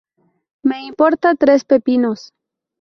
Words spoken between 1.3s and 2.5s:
tres pepinos